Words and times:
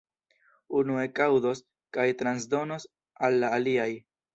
Unu 0.79 0.95
ekaŭdos 1.03 1.63
kaj 1.99 2.09
transdonos 2.25 2.93
al 3.29 3.43
la 3.45 3.57
aliaj. 3.61 3.91